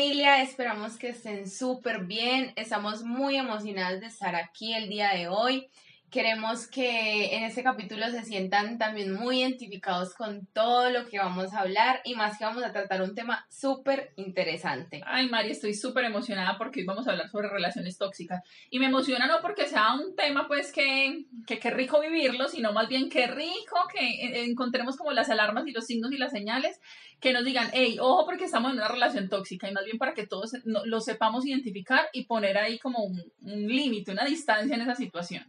[0.00, 2.52] esperamos que estén súper bien.
[2.54, 5.68] Estamos muy emocionados de estar aquí el día de hoy.
[6.10, 11.52] Queremos que en este capítulo se sientan también muy identificados con todo lo que vamos
[11.52, 15.02] a hablar y más que vamos a tratar un tema súper interesante.
[15.04, 18.42] Ay, Mari, estoy súper emocionada porque hoy vamos a hablar sobre relaciones tóxicas.
[18.70, 22.72] Y me emociona no porque sea un tema pues que, que qué rico vivirlo, sino
[22.72, 26.80] más bien qué rico que encontremos como las alarmas y los signos y las señales
[27.20, 30.14] que nos digan, hey, ojo porque estamos en una relación tóxica y más bien para
[30.14, 34.82] que todos lo sepamos identificar y poner ahí como un, un límite, una distancia en
[34.82, 35.44] esa situación.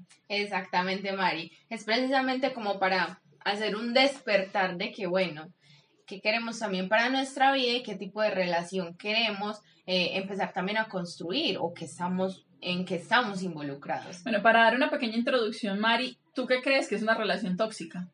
[0.49, 1.51] Exactamente, Mari.
[1.69, 5.53] Es precisamente como para hacer un despertar de que, bueno,
[6.07, 10.79] qué queremos también para nuestra vida y qué tipo de relación queremos eh, empezar también
[10.79, 14.23] a construir o que estamos en que estamos involucrados.
[14.23, 18.07] Bueno, para dar una pequeña introducción, Mari, ¿tú qué crees que es una relación tóxica?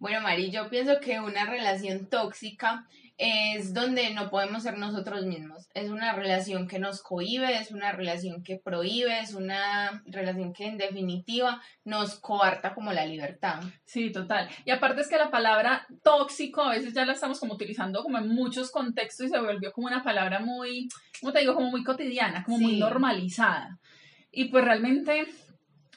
[0.00, 2.84] Bueno, Mari, yo pienso que una relación tóxica
[3.16, 5.68] es donde no podemos ser nosotros mismos.
[5.74, 10.66] Es una relación que nos cohibe, es una relación que prohíbe, es una relación que
[10.66, 13.62] en definitiva nos coarta como la libertad.
[13.84, 14.48] Sí, total.
[14.64, 18.18] Y aparte es que la palabra tóxico a veces ya la estamos como utilizando como
[18.18, 20.88] en muchos contextos y se volvió como una palabra muy,
[21.20, 23.78] como te digo, como muy cotidiana, como muy normalizada.
[24.32, 25.26] Y pues realmente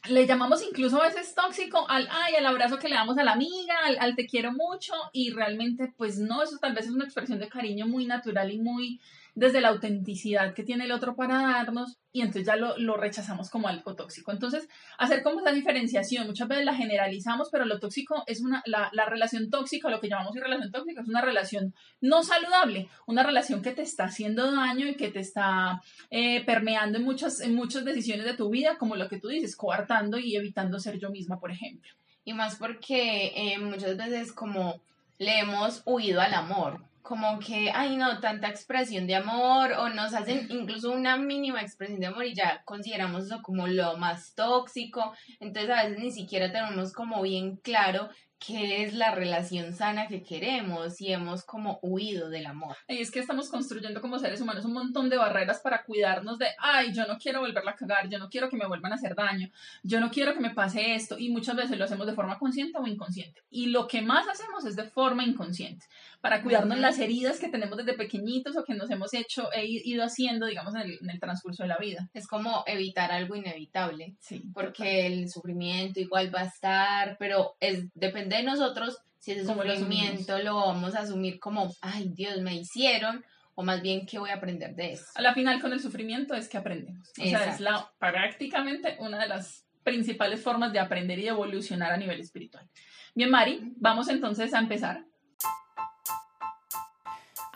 [0.10, 3.34] le llamamos incluso a veces tóxico al, ay, al abrazo que le damos a la
[3.34, 7.06] amiga, al, al, te quiero mucho, y realmente, pues no, eso tal vez es una
[7.06, 9.00] expresión de cariño muy natural y muy
[9.38, 13.52] desde la autenticidad que tiene el otro para darnos y entonces ya lo, lo, rechazamos
[13.52, 14.32] como algo tóxico.
[14.32, 18.90] Entonces, hacer como esa diferenciación, muchas veces la generalizamos, pero lo tóxico es una, la,
[18.94, 23.62] la relación tóxica, lo que llamamos relación tóxica, es una relación no saludable, una relación
[23.62, 27.86] que te está haciendo daño y que te está eh, permeando en muchas, en muchas
[27.86, 31.40] decisiones de tu vida, como lo que tú dices, coartando y evitando ser yo misma,
[31.40, 31.92] por ejemplo.
[32.26, 34.82] Y más porque eh, muchas veces como
[35.20, 40.14] le hemos huido al amor, como que, ay no, tanta expresión de amor, o nos
[40.14, 45.14] hacen incluso una mínima expresión de amor y ya consideramos eso como lo más tóxico,
[45.40, 48.10] entonces a veces ni siquiera tenemos como bien claro
[48.40, 52.76] qué es la relación sana que queremos y hemos como huido del amor.
[52.88, 56.48] Y es que estamos construyendo como seres humanos un montón de barreras para cuidarnos de,
[56.60, 59.16] ay, yo no quiero volverla a cagar, yo no quiero que me vuelvan a hacer
[59.16, 59.50] daño,
[59.84, 62.78] yo no quiero que me pase esto y muchas veces lo hacemos de forma consciente
[62.78, 63.42] o inconsciente.
[63.50, 65.86] Y lo que más hacemos es de forma inconsciente,
[66.22, 70.04] para cuidarnos las heridas que tenemos desde pequeñitos o que nos hemos hecho e ido
[70.04, 72.10] haciendo, digamos, en el, en el transcurso de la vida.
[72.14, 77.86] Es como evitar algo inevitable, sí, porque el sufrimiento igual va a estar, pero es
[77.94, 83.26] depende de nosotros si ese sufrimiento lo, vamos a asumir como, ay Dios, me hicieron,
[83.56, 85.06] o más bien, ¿qué voy a aprender de eso?
[85.16, 87.10] A la final con el sufrimiento es que aprendemos.
[87.20, 91.98] O sea, es la, prácticamente una de las principales formas de aprender y evolucionar a
[91.98, 92.70] nivel espiritual.
[93.16, 95.07] Bien, Mari, vamos entonces a empezar.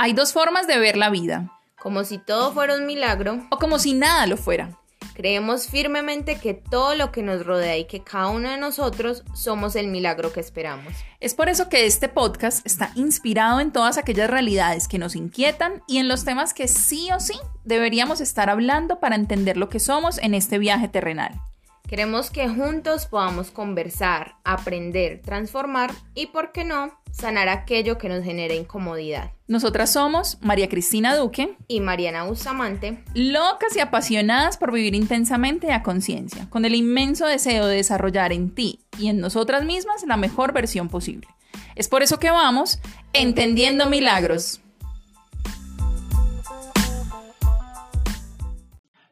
[0.04, 1.52] Hay dos formas de ver la vida.
[1.80, 3.46] Como si todo fuera un milagro.
[3.52, 4.80] O como si nada lo fuera.
[5.14, 9.76] Creemos firmemente que todo lo que nos rodea y que cada uno de nosotros somos
[9.76, 10.92] el milagro que esperamos.
[11.20, 15.84] Es por eso que este podcast está inspirado en todas aquellas realidades que nos inquietan
[15.88, 19.80] y en los temas que sí o sí deberíamos estar hablando para entender lo que
[19.80, 21.40] somos en este viaje terrenal.
[21.88, 28.24] Queremos que juntos podamos conversar, aprender, transformar y, por qué no, sanar aquello que nos
[28.24, 29.32] genere incomodidad.
[29.48, 35.84] Nosotras somos María Cristina Duque y Mariana Bustamante, locas y apasionadas por vivir intensamente a
[35.84, 40.54] conciencia, con el inmenso deseo de desarrollar en ti y en nosotras mismas la mejor
[40.54, 41.28] versión posible.
[41.76, 42.80] Es por eso que vamos
[43.14, 44.62] entendiendo milagros.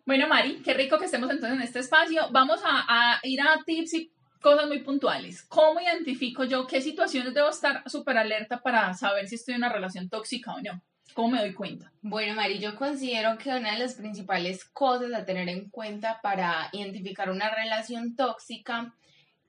[0.10, 2.30] Bueno, Mari, qué rico que estemos entonces en este espacio.
[2.32, 5.44] Vamos a, ir a tips y cosas muy puntuales.
[5.44, 9.74] ¿Cómo identifico yo qué situaciones debo estar súper alerta para saber si estoy en una
[9.74, 10.82] relación tóxica o no?
[11.14, 11.92] ¿Cómo me doy cuenta?
[12.02, 16.70] Bueno, Mari, yo considero que una de las principales cosas a tener en cuenta para
[16.72, 18.94] identificar una relación tóxica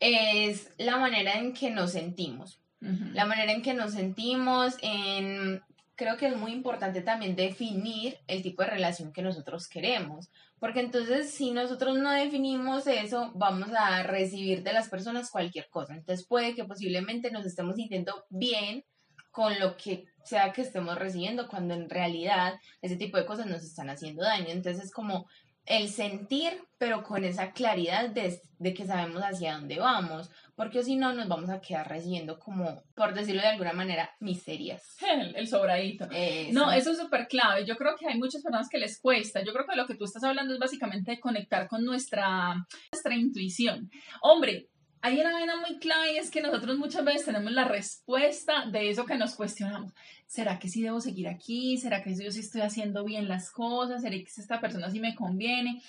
[0.01, 2.59] es la manera en que nos sentimos.
[2.81, 5.63] La manera en que nos sentimos, en
[6.01, 10.81] creo que es muy importante también definir el tipo de relación que nosotros queremos, porque
[10.81, 15.95] entonces si nosotros no definimos eso, vamos a recibir de las personas cualquier cosa.
[15.95, 18.85] Entonces puede que posiblemente nos estemos sintiendo bien
[19.31, 23.65] con lo que sea que estemos recibiendo, cuando en realidad ese tipo de cosas nos
[23.65, 24.49] están haciendo daño.
[24.49, 25.27] Entonces es como
[25.67, 30.97] el sentir, pero con esa claridad de, de, que sabemos hacia dónde vamos, porque si
[30.97, 34.97] no nos vamos a quedar recibiendo como, por decirlo de alguna manera, miserias.
[35.11, 36.07] El, el sobradito.
[36.53, 37.65] No, eso es súper clave.
[37.65, 39.43] Yo creo que hay muchas personas que les cuesta.
[39.45, 42.55] Yo creo que lo que tú estás hablando es básicamente de conectar con nuestra,
[42.93, 43.91] nuestra intuición.
[44.23, 44.69] Hombre,
[45.03, 48.91] hay una vaina muy clave y es que nosotros muchas veces tenemos la respuesta de
[48.91, 49.93] eso que nos cuestionamos.
[50.27, 51.79] ¿Será que sí debo seguir aquí?
[51.79, 54.03] ¿Será que yo sí estoy haciendo bien las cosas?
[54.03, 55.83] ¿Será que esta persona sí me conviene?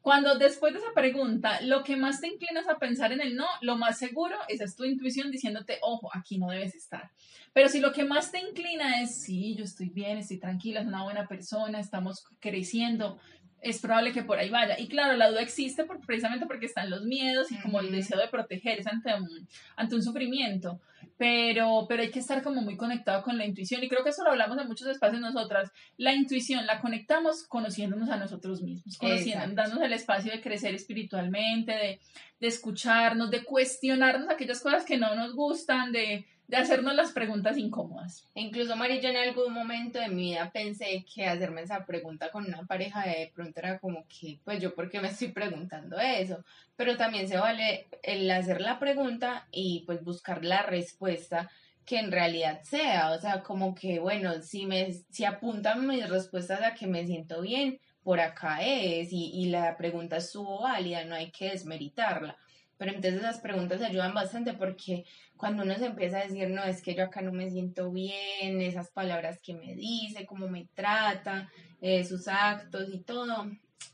[0.00, 3.46] Cuando después de esa pregunta, lo que más te inclinas a pensar en el no,
[3.62, 7.10] lo más seguro, esa es tu intuición diciéndote, ojo, aquí no debes estar.
[7.54, 10.86] Pero si lo que más te inclina es, sí, yo estoy bien, estoy tranquila, es
[10.86, 13.18] una buena persona, estamos creciendo,
[13.64, 14.78] es probable que por ahí vaya.
[14.78, 18.18] Y claro, la duda existe por, precisamente porque están los miedos y como el deseo
[18.18, 20.80] de protegerse ante un, ante un sufrimiento.
[21.16, 24.24] Pero, pero hay que estar como muy conectado con la intuición y creo que eso
[24.24, 25.70] lo hablamos en muchos espacios nosotras.
[25.96, 31.72] La intuición la conectamos conociéndonos a nosotros mismos, conociendo, dándonos el espacio de crecer espiritualmente,
[31.72, 32.00] de,
[32.40, 37.56] de escucharnos, de cuestionarnos aquellas cosas que no nos gustan, de, de hacernos las preguntas
[37.56, 38.26] incómodas.
[38.34, 42.44] Incluso, Mari, yo en algún momento de mi vida pensé que hacerme esa pregunta con
[42.44, 46.44] una pareja de pronto era como que, pues yo, ¿por qué me estoy preguntando eso?
[46.76, 51.50] Pero también se vale el hacer la pregunta y pues buscar la respuesta
[51.84, 56.62] que en realidad sea, o sea, como que, bueno, si, me, si apuntan mis respuestas
[56.62, 61.14] a que me siento bien, por acá es, y, y la pregunta estuvo válida, no
[61.14, 62.36] hay que desmeritarla.
[62.84, 65.06] Pero entonces esas preguntas ayudan bastante porque
[65.38, 68.60] cuando uno se empieza a decir, no, es que yo acá no me siento bien,
[68.60, 71.50] esas palabras que me dice, cómo me trata,
[71.80, 73.50] eh, sus actos y todo,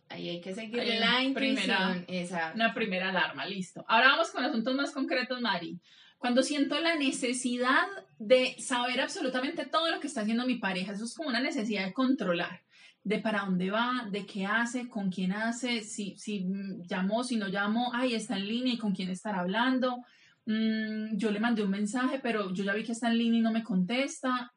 [0.08, 2.04] ahí hay que seguir la intuición.
[2.04, 3.84] Primera, Una primera alarma, listo.
[3.87, 5.78] Ahora vamos con asuntos más concretos, Mari.
[6.19, 7.87] Cuando siento la necesidad
[8.19, 11.84] de saber absolutamente todo lo que está haciendo mi pareja, eso es como una necesidad
[11.84, 12.60] de controlar
[13.02, 16.47] de para dónde va, de qué hace, con quién hace, si, si
[16.87, 20.05] llamó, si no llamó, ay, está en línea y con quién estar hablando,
[20.47, 23.43] Mm, yo le mandé un mensaje, pero yo ya vi que está en línea y
[23.43, 24.52] no me contesta.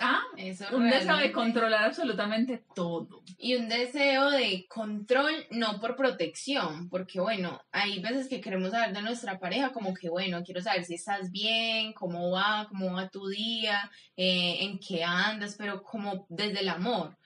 [0.00, 3.24] Ah, Eso un deseo de controlar absolutamente todo.
[3.36, 8.94] Y un deseo de control, no por protección, porque bueno, hay veces que queremos saber
[8.94, 13.08] de nuestra pareja como que bueno, quiero saber si estás bien, cómo va, cómo va
[13.08, 17.16] tu día, eh, en qué andas, pero como desde el amor.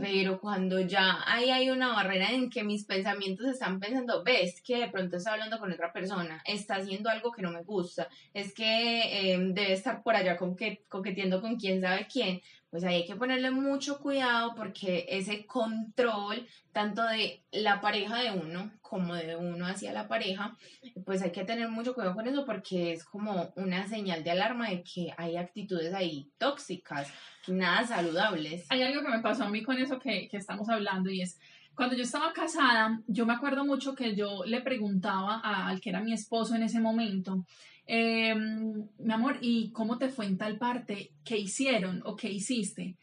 [0.00, 4.78] Pero cuando ya hay, hay una barrera en que mis pensamientos están pensando, ves que
[4.78, 8.52] de pronto está hablando con otra persona, está haciendo algo que no me gusta, es
[8.52, 12.40] que eh, debe estar por allá con que, coqueteando con quién sabe quién,
[12.72, 18.30] pues ahí hay que ponerle mucho cuidado porque ese control, tanto de la pareja de
[18.30, 20.56] uno como de uno hacia la pareja,
[21.04, 24.70] pues hay que tener mucho cuidado con eso porque es como una señal de alarma
[24.70, 27.12] de que hay actitudes ahí tóxicas,
[27.46, 28.64] nada saludables.
[28.70, 31.38] Hay algo que me pasó a mí con eso que, que estamos hablando y es,
[31.74, 36.00] cuando yo estaba casada, yo me acuerdo mucho que yo le preguntaba al que era
[36.00, 37.44] mi esposo en ese momento,
[37.86, 41.10] eh, mi amor, ¿y cómo te fue en tal parte?
[41.24, 42.96] ¿Qué hicieron o qué hiciste?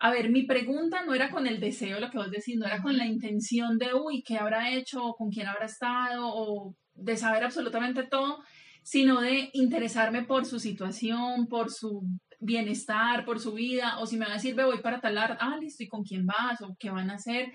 [0.00, 2.80] A ver, mi pregunta no era con el deseo, lo que vos decís, no era
[2.80, 5.14] con la intención de, uy, ¿qué habrá hecho?
[5.18, 6.28] ¿Con quién habrá estado?
[6.28, 8.38] O de saber absolutamente todo,
[8.82, 12.02] sino de interesarme por su situación, por su
[12.40, 15.56] bienestar, por su vida, o si me va a decir, ve, voy para talar, ah,
[15.60, 16.60] listo, ¿y con quién vas?
[16.62, 17.52] ¿O qué van a hacer?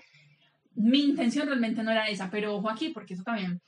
[0.74, 3.62] Mi intención realmente no era esa, pero ojo aquí, porque eso también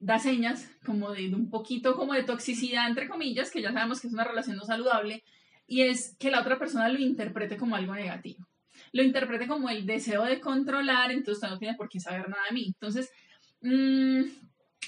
[0.00, 4.08] da señas como de, un poquito como de toxicidad, entre comillas, que ya sabemos que
[4.08, 5.22] es una relación no saludable,
[5.66, 8.44] y es que la otra persona lo interprete como algo negativo.
[8.92, 12.54] Lo interprete como el deseo de controlar, entonces no tiene por qué saber nada de
[12.54, 12.64] mí.
[12.66, 13.10] Entonces,
[13.60, 14.22] mmm,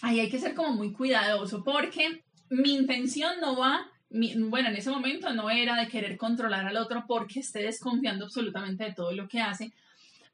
[0.01, 4.91] ahí hay que ser como muy cuidadoso, porque mi intención no va, bueno, en ese
[4.91, 9.29] momento no era de querer controlar al otro porque esté desconfiando absolutamente de todo lo
[9.29, 9.73] que hace,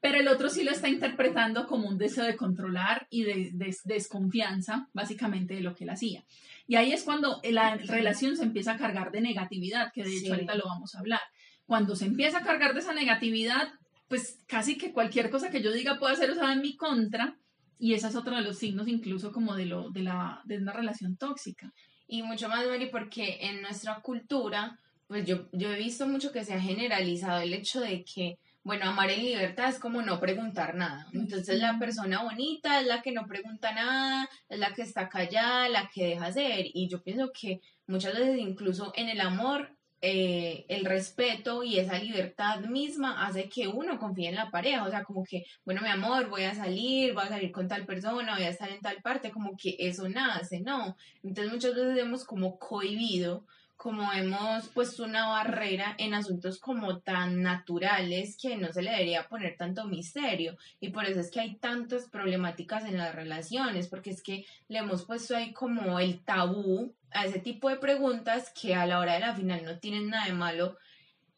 [0.01, 4.87] pero el otro sí lo está interpretando como un deseo de controlar y de, desconfianza,
[4.93, 6.23] básicamente, de lo que él hacía.
[6.67, 10.33] Y ahí es cuando la relación se empieza a cargar de negatividad, que de hecho
[10.33, 11.21] ahorita lo vamos a hablar.
[11.65, 13.73] Cuando se empieza a cargar de esa negatividad,
[14.07, 17.37] pues casi que cualquier cosa que yo diga puede ser usada en mi contra,
[17.77, 20.73] y ese es otro de los signos incluso como de, lo, de, la, de una
[20.73, 21.73] relación tóxica.
[22.07, 26.43] Y mucho más, Mary, porque en nuestra cultura, pues yo, yo he visto mucho que
[26.43, 30.75] se ha generalizado el hecho de que bueno, amar en libertad es como no preguntar
[30.75, 31.07] nada.
[31.13, 35.69] Entonces la persona bonita es la que no pregunta nada, es la que está callada,
[35.69, 36.65] la que deja ser.
[36.73, 41.99] Y yo pienso que muchas veces incluso en el amor, eh, el respeto y esa
[41.99, 44.85] libertad misma hace que uno confíe en la pareja.
[44.85, 47.85] O sea, como que, bueno, mi amor, voy a salir, voy a salir con tal
[47.85, 50.95] persona, voy a estar en tal parte, como que eso nace, ¿no?
[51.23, 53.45] Entonces muchas veces hemos como cohibido
[53.79, 59.29] como hemos puesto una barrera en asuntos como tan naturales que no se le debería
[59.29, 64.09] poner tanto misterio y por eso es que hay tantas problemáticas en las relaciones porque
[64.09, 68.75] es que le hemos puesto ahí como el tabú a ese tipo de preguntas que
[68.75, 70.77] a la hora de la final no tienen nada de malo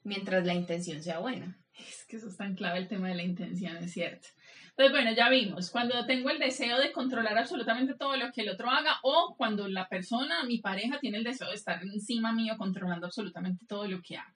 [0.03, 1.59] mientras la intención sea buena.
[1.77, 4.29] Es que eso es tan clave el tema de la intención, es cierto.
[4.69, 8.49] Entonces, bueno, ya vimos, cuando tengo el deseo de controlar absolutamente todo lo que el
[8.49, 12.55] otro haga o cuando la persona, mi pareja, tiene el deseo de estar encima mío
[12.57, 14.33] controlando absolutamente todo lo que haga.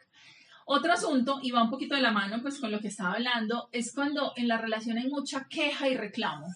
[0.65, 3.69] Otro asunto, y va un poquito de la mano pues con lo que estaba hablando,
[3.71, 6.47] es cuando en la relación hay mucha queja y reclamo.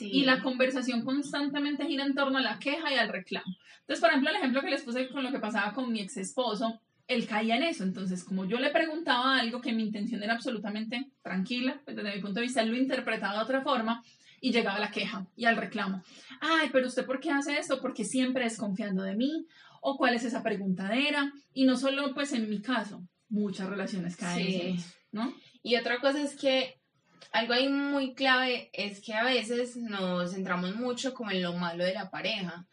[0.00, 3.56] Y la conversación constantemente gira en torno a la queja y al reclamo.
[3.80, 6.16] Entonces, por ejemplo, el ejemplo que les puse con lo que pasaba con mi ex
[6.16, 7.84] esposo, él caía en eso.
[7.84, 12.20] Entonces, como yo le preguntaba algo que mi intención era absolutamente tranquila, pues, desde mi
[12.20, 14.02] punto de vista, él lo interpretaba de otra forma
[14.40, 16.02] y llegaba a la queja y al reclamo.
[16.40, 17.80] Ay, pero usted por qué hace esto?
[17.80, 19.46] Porque siempre desconfiando de mí.
[19.80, 21.32] ¿O cuál es esa preguntadera?
[21.52, 24.78] Y no solo pues en mi caso, muchas relaciones caen,
[25.12, 25.32] ¿no?
[25.62, 26.80] Y otra cosa es que
[27.30, 31.84] algo ahí muy clave es que a veces nos centramos mucho como en lo malo
[31.84, 32.66] de la pareja.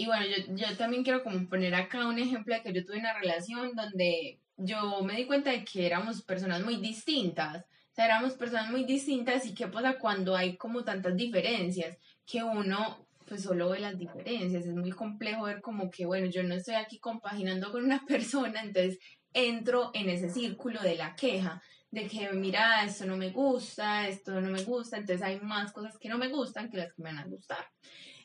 [0.00, 3.00] Y bueno, yo, yo también quiero como poner acá un ejemplo de que yo tuve
[3.00, 7.66] una relación donde yo me di cuenta de que éramos personas muy distintas.
[7.66, 12.42] O sea, éramos personas muy distintas y qué pasa cuando hay como tantas diferencias que
[12.42, 14.64] uno pues solo ve las diferencias.
[14.64, 18.62] Es muy complejo ver como que, bueno, yo no estoy aquí compaginando con una persona,
[18.62, 18.98] entonces
[19.34, 24.40] entro en ese círculo de la queja, de que mira, esto no me gusta, esto
[24.40, 27.10] no me gusta, entonces hay más cosas que no me gustan que las que me
[27.10, 27.66] van a gustar.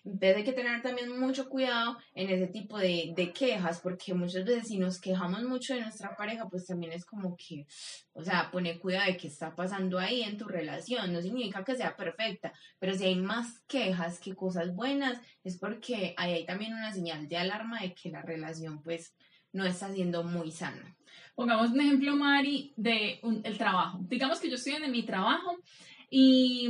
[0.06, 4.46] Entonces hay que tener también mucho cuidado en ese tipo de, de, quejas, porque muchas
[4.46, 7.66] veces si nos quejamos mucho de nuestra pareja, pues también es como que,
[8.14, 11.12] o sea, pone cuidado de qué está pasando ahí en tu relación.
[11.12, 16.14] No significa que sea perfecta, pero si hay más quejas que cosas buenas, es porque
[16.18, 19.16] ahí hay también una señal de alarma de que la relación pues
[19.54, 20.96] no está siendo muy sana.
[21.34, 24.00] Pongamos un ejemplo, Mari, de el trabajo.
[24.04, 25.58] Digamos que yo estoy en mi trabajo
[26.18, 26.70] y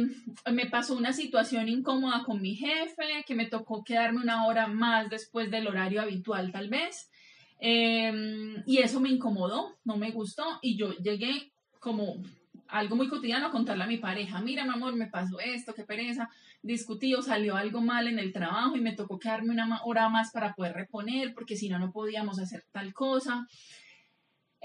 [0.52, 5.08] me pasó una situación incómoda con mi jefe, que me tocó quedarme una hora más
[5.08, 7.12] después del horario habitual tal vez.
[7.60, 12.24] Em, y eso me incomodó, no me gustó y yo llegué como
[12.68, 15.84] algo muy cotidiano a contarle a mi pareja, mira mi amor, me pasó esto, qué
[15.84, 16.28] pereza,
[16.64, 20.56] discutí salió algo mal en el trabajo y me tocó quedarme una hora más para
[20.56, 23.48] poder reponer porque si no, no podíamos hacer tal cosa.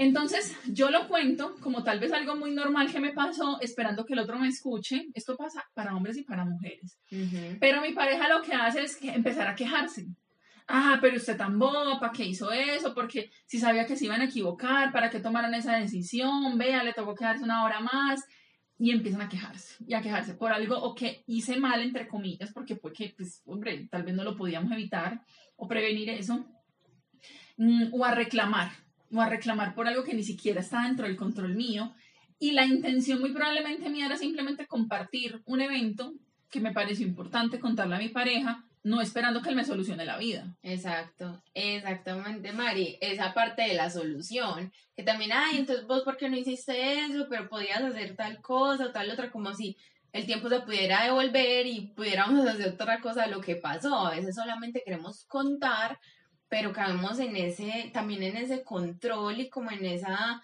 [0.01, 4.15] Entonces, yo lo cuento como tal vez algo muy normal que me pasó, esperando que
[4.15, 5.09] el otro me escuche.
[5.13, 6.99] Esto pasa para hombres y para mujeres.
[7.61, 10.07] Pero mi pareja lo que hace es empezar a quejarse.
[10.67, 12.95] Ah, pero usted tan boba, ¿para qué hizo eso?
[12.95, 16.57] Porque si sabía que se iban a equivocar, ¿para qué tomaron esa decisión?
[16.57, 18.25] Vea, le tocó quedarse una hora más.
[18.79, 22.51] Y empiezan a quejarse, y a quejarse por algo o que hice mal, entre comillas,
[22.55, 25.21] porque fue que, pues, hombre, tal vez no lo podíamos evitar
[25.57, 26.47] o prevenir eso.
[27.59, 28.71] Mm, o a reclamar,
[29.13, 31.95] o a reclamar por algo que ni siquiera está dentro del control mío.
[32.39, 36.15] Y la intención muy probablemente mía era simplemente compartir un evento
[36.51, 40.17] que me pareció importante contarle a mi pareja, no esperando que él me solucione la
[40.17, 40.57] vida.
[40.63, 42.97] Exacto, exactamente, Mari.
[43.01, 47.27] Esa parte de la solución, que también, ay, entonces vos, ¿por qué no hiciste eso?
[47.29, 49.77] Pero podías hacer tal cosa o tal otra, como si
[50.13, 54.07] el tiempo se pudiera devolver y pudiéramos hacer otra cosa de lo que pasó.
[54.07, 55.99] A veces solamente queremos contar
[56.51, 60.43] pero caemos en ese, también en ese control y como en esa,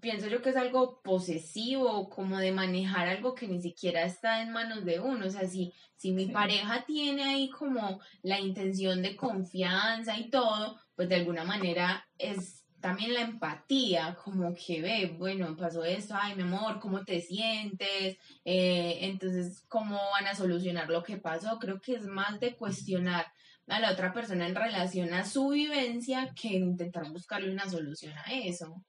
[0.00, 4.52] pienso yo que es algo posesivo, como de manejar algo que ni siquiera está en
[4.52, 9.16] manos de uno, o sea, si, si mi pareja tiene ahí como la intención de
[9.16, 15.56] confianza y todo, pues de alguna manera es también la empatía, como que ve, bueno,
[15.56, 18.16] pasó esto, ay, mi amor, ¿cómo te sientes?
[18.44, 21.58] Eh, entonces, ¿cómo van a solucionar lo que pasó?
[21.58, 23.26] Creo que es más de cuestionar
[23.68, 28.32] a la otra persona en relación a su vivencia que intentar buscarle una solución a
[28.32, 28.82] eso.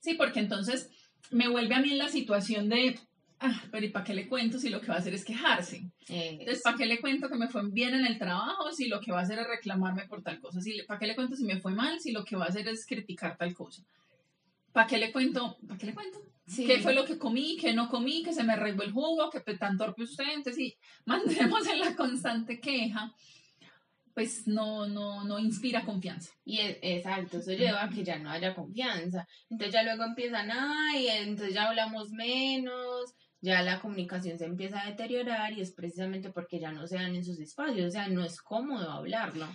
[0.00, 0.90] Sí, porque entonces
[1.30, 2.98] me vuelve a mí en la situación de,
[3.40, 5.90] ah, pero ¿y para qué le cuento si lo que va a hacer es quejarse?
[6.08, 9.12] Entonces, ¿para qué le cuento que me fue bien en el trabajo si lo que
[9.12, 10.60] va a hacer es reclamarme por tal cosa?
[10.60, 12.68] Si, ¿Para qué le cuento si me fue mal si lo que va a hacer
[12.68, 13.82] es criticar tal cosa?
[14.72, 15.56] ¿Para qué le cuento?
[15.66, 16.18] ¿Para qué le cuento?
[16.54, 17.56] ¿Qué fue lo que comí?
[17.58, 18.22] ¿Qué no comí?
[18.22, 19.30] ¿Que se me regó el jugo?
[19.30, 20.24] ¿Que tan torpe usted?
[20.34, 20.76] Entonces, sí,
[21.06, 23.14] mantenemos en la constante queja
[24.14, 26.32] pues no, no, no inspira confianza.
[26.44, 29.26] Y es, exacto, eso lleva a que ya no haya confianza.
[29.50, 34.86] Entonces ya luego empiezan, ay, entonces ya hablamos menos, ya la comunicación se empieza a
[34.86, 38.24] deteriorar y es precisamente porque ya no se dan en sus espacios, o sea, no
[38.24, 39.46] es cómodo hablarlo.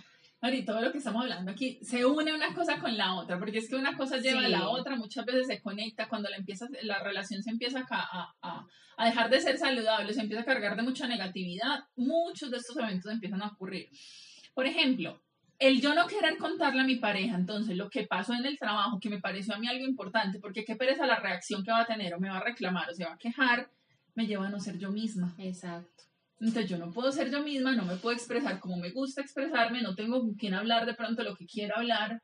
[0.42, 3.58] Mari, todo lo que estamos hablando aquí se une una cosa con la otra, porque
[3.58, 6.66] es que una cosa lleva a la otra, muchas veces se conecta, cuando la, empieza,
[6.82, 10.76] la relación se empieza a, a, a, dejar de ser saludable, se empieza a cargar
[10.76, 13.90] de mucha negatividad, muchos de estos eventos empiezan a ocurrir.
[14.60, 15.22] Por ejemplo,
[15.58, 19.00] el yo no querer contarle a mi pareja, entonces lo que pasó en el trabajo,
[19.00, 21.86] que me pareció a mí algo importante, porque qué pereza la reacción que va a
[21.86, 23.70] tener, o me va a reclamar, o se va a quejar,
[24.14, 25.34] me lleva a no ser yo misma.
[25.38, 26.04] Exacto.
[26.38, 29.80] Entonces yo no puedo ser yo misma, no me puedo expresar como me gusta expresarme,
[29.80, 32.22] no tengo con quién hablar de pronto lo que quiero hablar,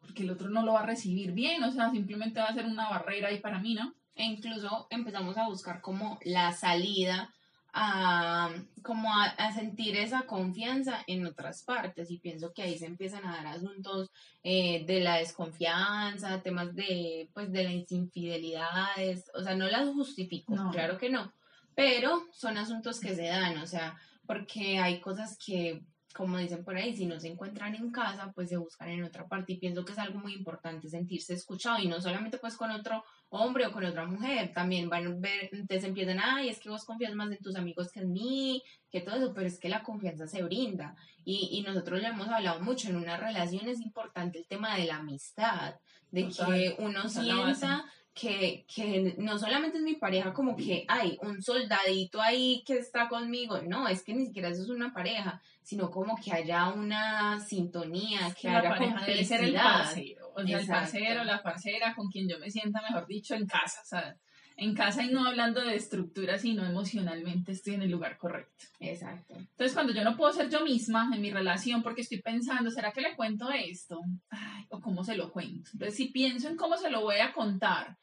[0.00, 2.66] porque el otro no lo va a recibir bien, o sea, simplemente va a ser
[2.66, 3.94] una barrera ahí para mí, ¿no?
[4.18, 7.32] e incluso empezamos a buscar como la salida
[7.72, 8.50] a,
[8.82, 12.10] como a, sentir esa confianza en otras partes.
[12.10, 14.10] Y pienso que ahí se empiezan a dar asuntos
[14.42, 20.54] eh, de la desconfianza, temas de pues de las infidelidades, o sea, no las justifico,
[20.72, 21.32] claro que no,
[21.74, 23.96] pero son asuntos que se dan, o sea,
[24.26, 25.82] porque hay cosas que
[26.14, 29.26] como dicen por ahí, si no se encuentran en casa, pues se buscan en otra
[29.28, 29.52] parte.
[29.52, 33.04] Y pienso que es algo muy importante sentirse escuchado y no solamente pues con otro
[33.30, 36.84] hombre o con otra mujer, también van a ver, entonces empiezan, ay, es que vos
[36.84, 39.82] confías más en tus amigos que en mí, que todo eso, pero es que la
[39.82, 40.96] confianza se brinda.
[41.24, 44.86] Y, y nosotros ya hemos hablado mucho, en una relación es importante el tema de
[44.86, 45.74] la amistad,
[46.10, 47.84] de que uno sienta
[48.18, 53.08] que, que no solamente es mi pareja como que hay un soldadito ahí que está
[53.08, 57.38] conmigo, no, es que ni siquiera eso es una pareja, sino como que haya una
[57.40, 62.08] sintonía, que haya pareja debe ser el parcero, o sea, el parcero, la parcera con
[62.08, 64.16] quien yo me sienta, mejor dicho, en casa, sea,
[64.56, 68.64] en casa y no hablando de estructura, sino emocionalmente estoy en el lugar correcto.
[68.80, 69.34] Exacto.
[69.36, 72.90] Entonces, cuando yo no puedo ser yo misma en mi relación porque estoy pensando, ¿será
[72.90, 74.00] que le cuento esto?
[74.30, 75.68] Ay, o cómo se lo cuento.
[75.74, 77.98] Entonces, si pienso en cómo se lo voy a contar,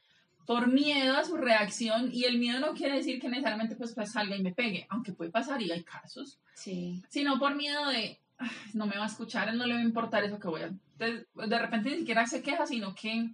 [0.45, 4.11] por miedo a su reacción y el miedo no quiere decir que necesariamente pues, pues
[4.11, 7.01] salga y me pegue, aunque puede pasar y hay casos, sí.
[7.09, 8.19] sino por miedo de
[8.73, 10.65] no me va a escuchar, él no le va a importar eso que voy a...
[10.65, 13.29] Entonces, de repente ni siquiera se queja, sino que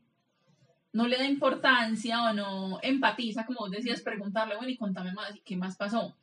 [0.93, 5.35] no le da importancia o no empatiza, como vos decías, preguntarle, bueno, y contame más,
[5.35, 6.15] ¿y qué más pasó?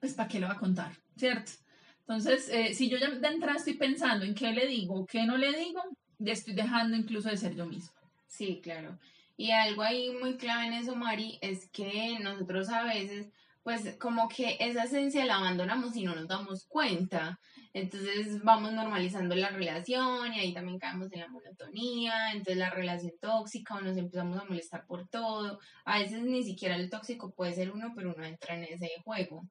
[0.00, 0.92] Pues, ¿para qué le va a contar?
[1.16, 1.52] ¿Cierto?
[2.00, 5.36] Entonces, eh, si yo ya de entrada estoy pensando en qué le digo, qué no
[5.36, 5.82] le digo,
[6.18, 8.00] ya estoy dejando incluso de ser yo misma.
[8.26, 8.98] Sí, claro.
[9.38, 13.30] Y algo ahí muy clave en eso, Mari, es que nosotros a veces,
[13.62, 17.38] pues como que esa esencia la abandonamos y no nos damos cuenta.
[17.72, 23.12] Entonces vamos normalizando la relación y ahí también caemos en la monotonía, entonces la relación
[23.20, 25.60] tóxica o nos empezamos a molestar por todo.
[25.84, 29.46] A veces ni siquiera el tóxico puede ser uno, pero uno entra en ese juego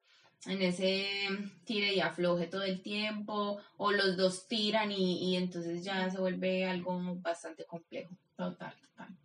[0.46, 1.08] en ese
[1.66, 6.20] tire y afloje todo el tiempo, o los dos tiran y, y entonces ya se
[6.20, 8.16] vuelve algo bastante complejo.
[8.36, 9.18] Total, total.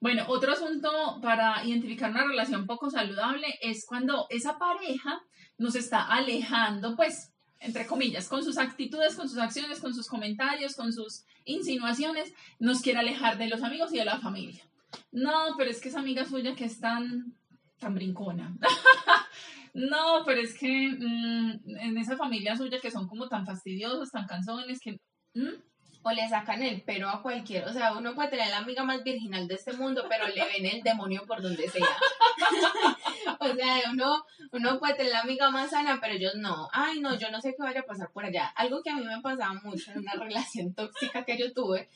[0.00, 0.90] Bueno, otro asunto
[1.20, 5.20] para identificar una relación poco saludable es cuando esa pareja
[5.58, 10.74] nos está alejando, pues, entre comillas, con sus actitudes, con sus acciones, con sus comentarios,
[10.74, 14.64] con sus insinuaciones, nos quiere alejar de los amigos y de la familia.
[15.12, 17.36] No, pero es que esa amiga suya que es tan,
[17.78, 18.56] tan brincona.
[19.74, 24.26] no, pero es que mm, en esa familia suya que son como tan fastidiosos, tan
[24.26, 24.98] cansones, que
[26.02, 29.02] o le sacan el pero a cualquier, o sea, uno puede tener la amiga más
[29.04, 31.86] virginal de este mundo, pero le ven el demonio por donde sea.
[33.38, 36.68] o sea, uno, uno puede tener la amiga más sana, pero ellos no.
[36.72, 38.46] Ay, no, yo no sé qué vaya a pasar por allá.
[38.56, 41.88] Algo que a mí me pasaba mucho en una relación tóxica que yo tuve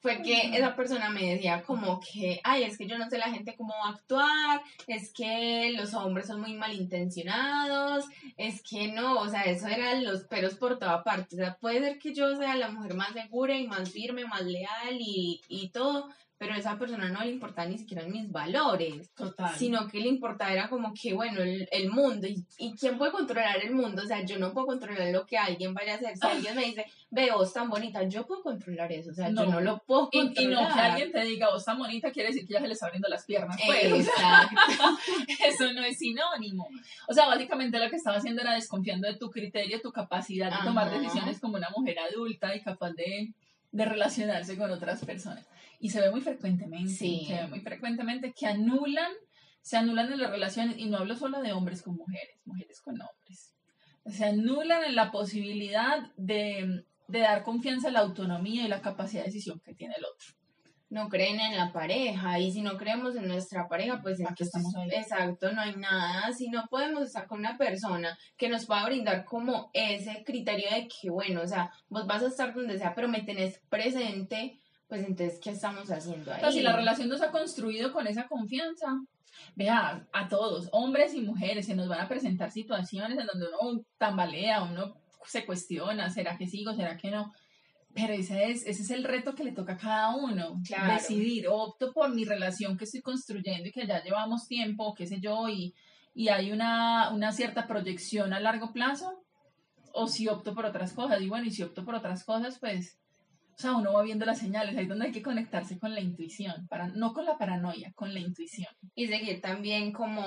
[0.00, 3.30] fue que esa persona me decía como que, ay, es que yo no sé la
[3.30, 9.20] gente cómo va a actuar, es que los hombres son muy malintencionados, es que no,
[9.20, 11.36] o sea, eso eran los peros por toda parte.
[11.36, 14.44] O sea, puede ser que yo sea la mujer más segura y más firme, más
[14.44, 16.08] leal y, y todo,
[16.42, 19.54] pero a esa persona no le importaba ni siquiera mis valores, Total.
[19.54, 23.12] sino que le importaba era como que, bueno, el, el mundo, y, y, quién puede
[23.12, 24.02] controlar el mundo?
[24.02, 26.16] O sea, yo no puedo controlar lo que alguien vaya a hacer.
[26.16, 29.46] Si alguien me dice, ve, vos tan bonita, yo puedo controlar eso, o sea, yo
[29.46, 30.42] no lo puedo controlar.
[30.42, 32.72] Y, no que alguien te diga, vos tan bonita, quiere decir que ya se le
[32.72, 33.56] está abriendo las piernas.
[33.64, 34.08] Pues.
[34.08, 34.56] Exacto.
[35.46, 36.66] eso no es sinónimo.
[37.06, 40.66] O sea, básicamente lo que estaba haciendo era desconfiando de tu criterio, tu capacidad de
[40.66, 43.32] tomar decisiones como una mujer adulta y capaz de,
[43.72, 45.46] de relacionarse con otras personas.
[45.80, 47.24] Y se ve muy frecuentemente, sí.
[47.26, 49.10] se ve muy frecuentemente que anulan,
[49.62, 52.94] se anulan en las relaciones, y no hablo solo de hombres con mujeres, mujeres con
[52.94, 53.54] hombres.
[54.06, 59.22] Se anulan en la posibilidad de, de dar confianza a la autonomía y la capacidad
[59.22, 60.41] de decisión que tiene el otro
[60.92, 64.76] no creen en la pareja y si no creemos en nuestra pareja, pues aquí estamos
[64.76, 64.90] ahí.
[64.90, 69.24] exacto, no hay nada, si no podemos estar con una persona que nos pueda brindar
[69.24, 73.08] como ese criterio de que, bueno, o sea, vos vas a estar donde sea, pero
[73.08, 76.36] me tenés presente, pues entonces, ¿qué estamos haciendo ahí?
[76.36, 78.88] Entonces, si la relación nos ha construido con esa confianza,
[79.54, 83.82] vea, a todos, hombres y mujeres, se nos van a presentar situaciones en donde uno
[83.96, 87.32] tambalea, uno se cuestiona, ¿será que sigo, será que no?
[87.94, 90.94] Pero ese es, ese es el reto que le toca a cada uno, claro.
[90.94, 95.20] decidir, opto por mi relación que estoy construyendo y que ya llevamos tiempo, qué sé
[95.20, 95.74] yo, y,
[96.14, 99.22] y hay una, una cierta proyección a largo plazo,
[99.92, 101.20] o si opto por otras cosas.
[101.20, 102.98] Y bueno, y si opto por otras cosas, pues
[103.54, 106.00] o sea, uno va viendo las señales, ahí es donde hay que conectarse con la
[106.00, 108.72] intuición, para, no con la paranoia, con la intuición.
[108.94, 110.24] Y seguir también como,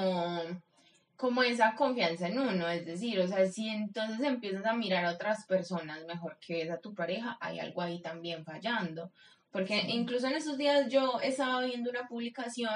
[1.18, 5.12] como esa confianza en uno, es decir, o sea, si entonces empiezas a mirar a
[5.12, 9.12] otras personas mejor que ves a tu pareja, hay algo ahí también fallando.
[9.52, 12.74] Porque incluso en esos días yo estaba viendo una publicación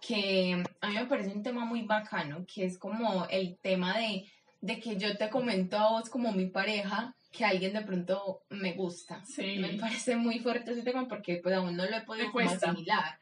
[0.00, 4.24] que a mí me parece un tema muy bacano, que es como el tema de,
[4.60, 8.72] de que yo te comento a vos como mi pareja que alguien de pronto me
[8.72, 9.24] gusta.
[9.24, 9.58] Sí.
[9.58, 13.18] Me parece muy fuerte ese tema porque pues aún no lo he podido como asimilar.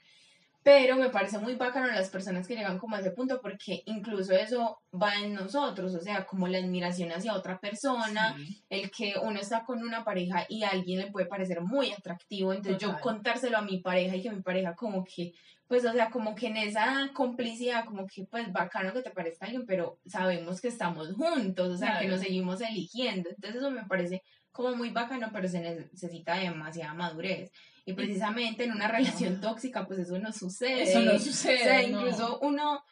[0.62, 4.34] Pero me parece muy bacano las personas que llegan como a ese punto porque incluso
[4.34, 8.36] eso va en nosotros, o sea, como la admiración hacia otra persona,
[8.68, 12.52] el que uno está con una pareja y a alguien le puede parecer muy atractivo,
[12.52, 15.32] entonces yo contárselo a mi pareja y que mi pareja como que,
[15.66, 19.46] pues, o sea, como que en esa complicidad, como que, pues, bacano que te parezca
[19.46, 23.84] alguien, pero sabemos que estamos juntos, o sea, que nos seguimos eligiendo, entonces eso me
[23.86, 27.50] parece como muy bacano, pero se necesita demasiada madurez.
[27.84, 30.82] Y precisamente en una relación tóxica, pues eso no sucede.
[30.82, 31.60] Eso no sucede.
[31.60, 32.82] O sea, incluso uno,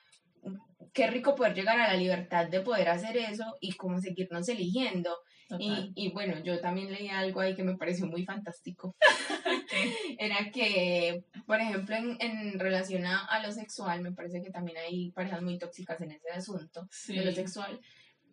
[0.92, 5.16] qué rico poder llegar a la libertad de poder hacer eso y como seguirnos eligiendo.
[5.58, 8.94] Y, y, bueno, yo también leí algo ahí que me pareció muy fantástico.
[10.18, 15.10] Era que, por ejemplo, en, en relación a, lo sexual, me parece que también hay
[15.12, 17.80] parejas muy tóxicas en ese asunto de lo sexual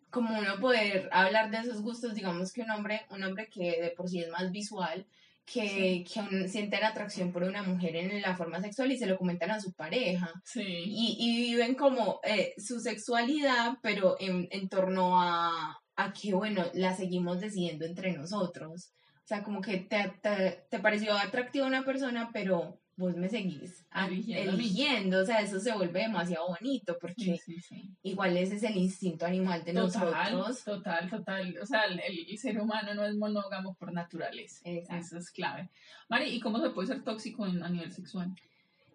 [0.08, 3.90] como uno poder hablar de esos gustos, digamos que un hombre, un hombre que de
[3.90, 5.06] por sí es más visual,
[5.46, 9.52] que, que sienten atracción por una mujer en la forma sexual y se lo comentan
[9.52, 10.30] a su pareja.
[10.56, 16.64] Y, y, viven como eh, su sexualidad, pero en, en torno a, a, que, bueno,
[16.74, 18.92] la seguimos decidiendo entre nosotros.
[19.14, 23.84] O sea, como que te, te, te pareció atractiva una persona, pero vos me seguís
[24.26, 27.38] eligiendo, o sea, eso se vuelve demasiado bonito porque
[28.02, 30.64] igual ese es el instinto animal de nosotros.
[30.64, 35.68] Total, total, o sea, el, ser humano no es monógamo por naturaleza, eso es clave.
[36.08, 38.34] Mari, ¿y cómo se puede ser tóxico a nivel sexual?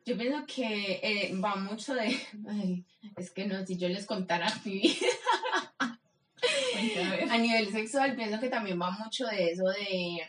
[0.03, 2.17] Yo pienso que eh, va mucho de,
[2.49, 2.83] ay,
[3.15, 5.07] es que no, si yo les contara mi vida.
[7.29, 10.21] a nivel sexual pienso que también va mucho de eso de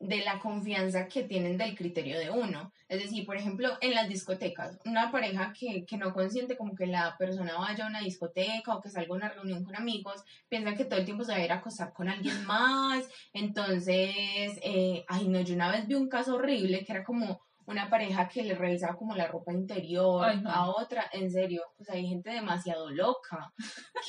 [0.00, 2.72] de la confianza que tienen del criterio de uno.
[2.88, 6.86] Es decir, por ejemplo, en las discotecas, una pareja que, que no consiente como que
[6.86, 10.76] la persona vaya a una discoteca o que salga a una reunión con amigos, piensan
[10.76, 13.08] que todo el tiempo se va a ir a acostar con alguien más.
[13.32, 17.88] Entonces, eh, ay no, yo una vez vi un caso horrible que era como una
[17.88, 22.30] pareja que le revisaba como la ropa interior a otra, en serio, pues hay gente
[22.30, 23.52] demasiado loca,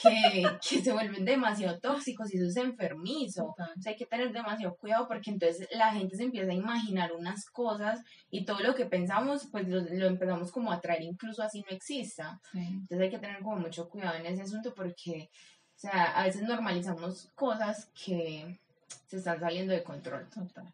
[0.02, 3.46] que, que se vuelven demasiado tóxicos y eso es enfermizo.
[3.46, 7.14] O sea, hay que tener demasiado cuidado porque entonces la gente se empieza a imaginar
[7.14, 11.62] unas cosas y todo lo que pensamos, pues lo, empezamos como a traer incluso así
[11.62, 12.42] no exista.
[12.54, 15.30] Entonces hay que tener como mucho cuidado en ese asunto porque,
[15.76, 18.60] o sea, a veces normalizamos cosas que
[19.08, 20.30] se están saliendo de control.
[20.30, 20.74] Total.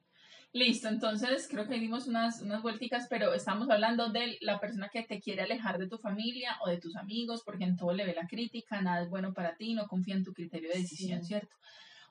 [0.54, 5.04] Listo, entonces creo que dimos unas, unas vuelticas, pero estamos hablando de la persona que
[5.04, 8.14] te quiere alejar de tu familia o de tus amigos, porque en todo le ve
[8.14, 11.56] la crítica, nada es bueno para ti, no confía en tu criterio de decisión, ¿cierto?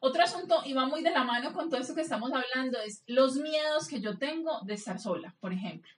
[0.01, 3.03] Otro asunto, y va muy de la mano con todo esto que estamos hablando, es
[3.07, 5.91] los miedos que yo tengo de estar sola, por ejemplo.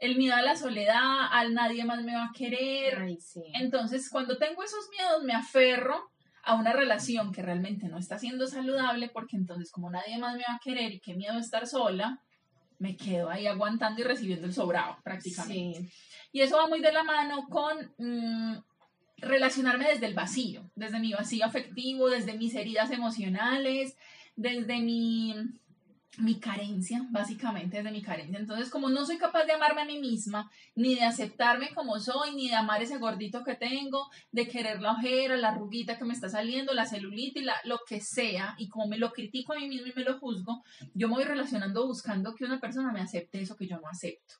[0.00, 3.06] El miedo a la soledad, al nadie más me va a querer.
[3.54, 6.10] Entonces, cuando tengo esos miedos, me aferro
[6.42, 10.44] a una relación que realmente no está siendo saludable, porque entonces como nadie más me
[10.48, 12.22] va a querer y qué miedo estar sola,
[12.78, 15.90] me quedo ahí aguantando y recibiendo el sobrado prácticamente.
[16.32, 18.56] Y eso va muy de la mano con mm,
[19.18, 23.96] relacionarme desde el vacío, desde mi vacío afectivo, desde mis heridas emocionales,
[24.34, 25.34] desde mi
[26.18, 28.38] mi carencia, básicamente es de mi carencia.
[28.38, 32.34] Entonces, como no soy capaz de amarme a mí misma, ni de aceptarme como soy,
[32.34, 36.12] ni de amar ese gordito que tengo, de querer la ojera, la ruguita que me
[36.12, 39.68] está saliendo, la celulitis, la, lo que sea, y como me lo critico a mí
[39.68, 40.62] misma y me lo juzgo,
[40.94, 44.34] yo me voy relacionando buscando que una persona me acepte eso que yo no acepto.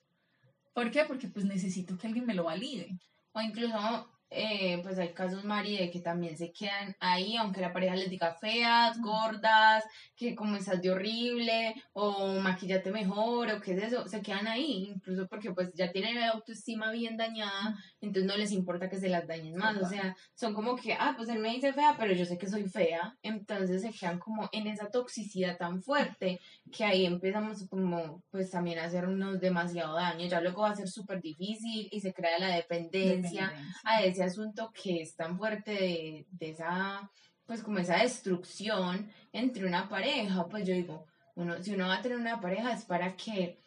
[0.74, 1.04] ¿Por qué?
[1.04, 2.98] Porque pues necesito que alguien me lo valide.
[3.32, 7.72] O incluso eh, pues hay casos, Mari, de que también se quedan ahí, aunque la
[7.72, 13.72] pareja les diga feas, gordas, que como estás de horrible, o maquillate mejor, o qué
[13.72, 18.24] es eso, se quedan ahí, incluso porque pues ya tienen la autoestima bien dañada, entonces
[18.24, 21.28] no les importa que se las dañen más, o sea, son como que, ah, pues
[21.28, 24.68] él me dice fea, pero yo sé que soy fea, entonces se quedan como en
[24.68, 26.40] esa toxicidad tan fuerte,
[26.70, 30.88] que ahí empezamos como, pues también a hacernos demasiado daño, ya luego va a ser
[30.88, 36.50] súper difícil y se crea la dependencia, a ese asunto que es tan fuerte de,
[36.50, 37.10] esa,
[37.46, 42.02] pues como esa destrucción entre una pareja, pues yo digo, uno, si uno va a
[42.02, 43.60] tener una pareja es para que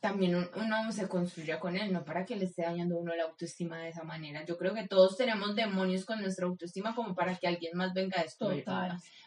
[0.00, 3.78] también uno se construya con él, no para que le esté dañando uno la autoestima
[3.78, 4.44] de esa manera.
[4.44, 8.20] Yo creo que todos tenemos demonios con nuestra autoestima como para que alguien más venga
[8.20, 8.52] a esto.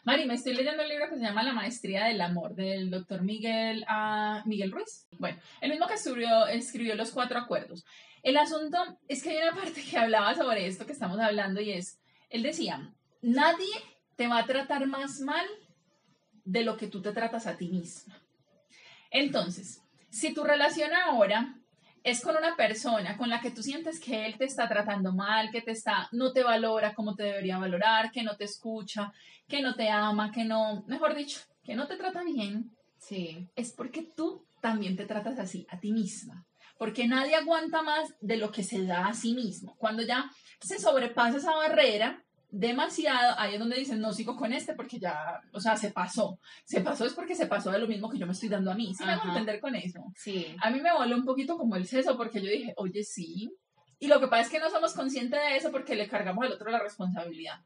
[0.04, 3.22] Mari, me estoy leyendo un libro que se llama La Maestría del Amor, del doctor
[3.22, 5.06] Miguel, uh, Miguel Ruiz.
[5.18, 7.84] Bueno, el mismo que escribió, escribió Los Cuatro Acuerdos.
[8.22, 8.78] El asunto
[9.08, 12.42] es que hay una parte que hablaba sobre esto que estamos hablando y es, él
[12.42, 13.72] decía, nadie
[14.16, 15.46] te va a tratar más mal
[16.44, 18.18] de lo que tú te tratas a ti misma.
[19.10, 21.54] Entonces, Si tu relación ahora
[22.02, 25.50] es con una persona con la que tú sientes que él te está tratando mal,
[25.52, 29.12] que te está, no te valora como te debería valorar, que no te escucha,
[29.46, 33.48] que no te ama, que no, mejor dicho, que no te trata bien, sí.
[33.54, 36.44] es porque tú también te tratas así, a ti misma.
[36.80, 39.76] Porque nadie aguanta más de lo que se da a sí mismo.
[39.76, 40.30] Cuando ya
[40.62, 45.42] se sobrepasa esa barrera, demasiado, ahí es donde dicen, no sigo con este porque ya,
[45.52, 46.40] o sea, se pasó.
[46.64, 48.74] Se pasó es porque se pasó de lo mismo que yo me estoy dando a
[48.74, 48.94] mí.
[48.94, 50.00] ¿Sí me hago entender con eso?
[50.16, 50.56] Sí.
[50.62, 53.54] A mí me voló un poquito como el seso porque yo dije, oye, sí.
[53.98, 56.52] Y lo que pasa es que no somos conscientes de eso porque le cargamos al
[56.52, 57.60] otro la responsabilidad.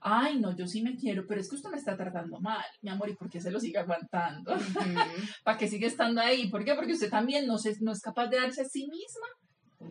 [0.00, 2.90] Ay, no, yo sí me quiero, pero es que usted me está tratando mal, mi
[2.90, 4.54] amor, ¿y por qué se lo sigue aguantando?
[5.44, 6.48] ¿Para qué sigue estando ahí?
[6.48, 6.74] ¿Por qué?
[6.74, 9.26] Porque usted también no, se, no es capaz de darse a sí misma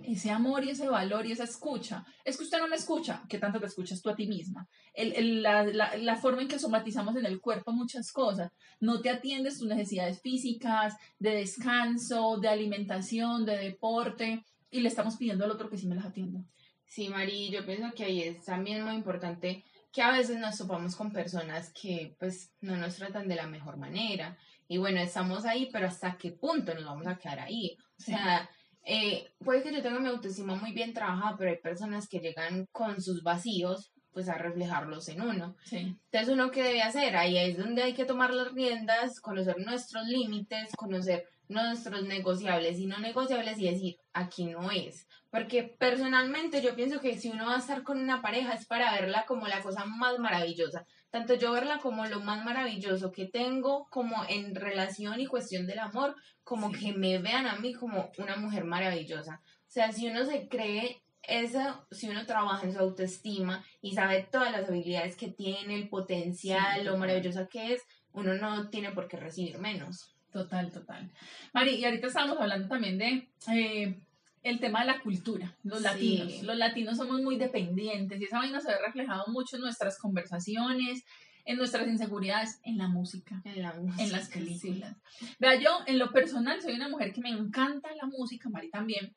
[0.04, 2.06] ese amor y ese valor y esa escucha.
[2.24, 4.68] Es que usted no me escucha, ¿qué tanto te escuchas tú a ti misma?
[4.94, 8.52] El, la, la, la, forma en que somatizamos en el cuerpo muchas cosas.
[8.80, 15.18] No te atiendes tus necesidades físicas, de descanso, de alimentación, de deporte, y le estamos
[15.18, 16.42] pidiendo al otro que sí me las atienda.
[16.86, 20.96] Sí, Mari, yo pienso que ahí es también muy importante que a veces nos topamos
[20.96, 24.38] con personas que pues no nos tratan de la mejor manera.
[24.68, 27.76] Y bueno, estamos ahí, pero ¿hasta qué punto nos vamos a quedar ahí?
[27.98, 28.50] O sea,
[28.86, 32.68] eh, puede que yo tenga mi autoestima muy bien trabajada, pero hay personas que llegan
[32.72, 35.56] con sus vacíos pues a reflejarlos en uno.
[35.72, 37.16] Entonces, ¿uno qué debe hacer?
[37.16, 42.86] Ahí es donde hay que tomar las riendas, conocer nuestros límites, conocer nuestros negociables y
[42.86, 45.08] no negociables y decir, aquí no es.
[45.32, 48.94] Porque personalmente yo pienso que si uno va a estar con una pareja es para
[48.94, 50.86] verla como la cosa más maravillosa.
[51.10, 55.80] Tanto yo verla como lo más maravilloso que tengo como en relación y cuestión del
[55.80, 59.42] amor, como que me vean a mí como una mujer maravillosa.
[59.44, 64.28] O sea, si uno se cree eso, si uno trabaja en su autoestima y sabe
[64.32, 67.84] todas las habilidades que tiene, el potencial, lo maravillosa que es,
[68.14, 70.16] uno no tiene por qué recibir menos.
[70.32, 71.10] Total, total.
[71.54, 74.00] Mari, y ahorita estábamos hablando también de eh,
[74.44, 76.44] el tema de la cultura, los latinos.
[76.44, 81.04] Los latinos somos muy dependientes y esa vaina se ve reflejado mucho en nuestras conversaciones,
[81.46, 84.96] en nuestras inseguridades, en la música, en, la en las películas.
[85.40, 89.16] Vea, yo en lo personal soy una mujer que me encanta la música, Mari también,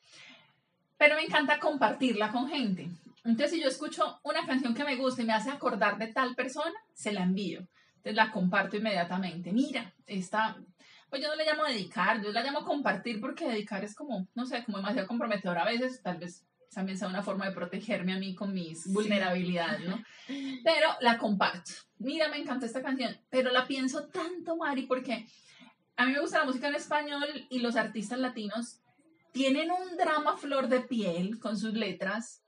[0.96, 2.88] pero me encanta compartirla con gente.
[3.24, 6.34] Entonces, si yo escucho una canción que me gusta y me hace acordar de tal
[6.34, 7.60] persona, se la envío.
[7.96, 9.52] Entonces la comparto inmediatamente.
[9.52, 10.56] Mira, esta,
[11.12, 14.46] pues yo no le llamo dedicar, yo la llamo compartir porque dedicar es como, no
[14.46, 18.18] sé, como demasiado comprometedor a veces, tal vez también sea una forma de protegerme a
[18.18, 20.02] mí con mis vulnerabilidades, ¿no?
[20.64, 21.72] Pero la comparto.
[21.98, 25.26] Mira, me encanta esta canción, pero la pienso tanto, Mari, porque
[25.96, 28.80] a mí me gusta la música en español y los artistas latinos
[29.32, 32.41] tienen un drama flor de piel con sus letras,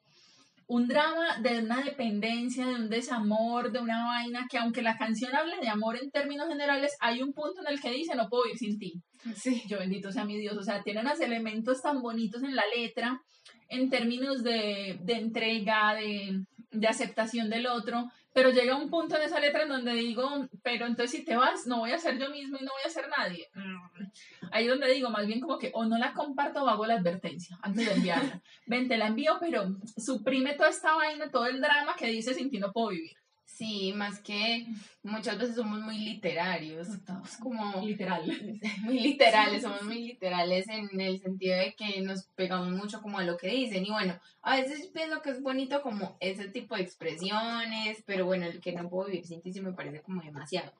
[0.66, 5.34] un drama de una dependencia, de un desamor, de una vaina que aunque la canción
[5.34, 8.46] hable de amor en términos generales, hay un punto en el que dice no puedo
[8.46, 8.94] ir sin ti.
[9.36, 9.62] Sí.
[9.68, 13.20] Yo bendito sea mi Dios, o sea, tiene unos elementos tan bonitos en la letra
[13.68, 19.22] en términos de, de entrega, de, de aceptación del otro, pero llega un punto en
[19.22, 22.28] esa letra en donde digo, pero entonces si te vas, no voy a ser yo
[22.30, 23.48] mismo y no voy a ser nadie.
[23.54, 24.48] Mm.
[24.50, 26.94] Ahí es donde digo, más bien como que o no la comparto o hago la
[26.94, 28.42] advertencia antes de enviarla.
[28.66, 32.50] Ven, te la envío, pero suprime toda esta vaina, todo el drama que dice sin
[32.50, 33.16] ti no puedo vivir.
[33.54, 34.66] Sí, más que
[35.04, 36.88] muchas veces somos muy literarios.
[36.88, 38.24] Estamos como literal.
[38.82, 43.24] Muy literales, somos muy literales en el sentido de que nos pegamos mucho como a
[43.24, 43.86] lo que dicen.
[43.86, 48.46] Y bueno, a veces pienso que es bonito como ese tipo de expresiones, pero bueno,
[48.46, 50.72] el que no puedo vivir sin ti sí me parece como demasiado.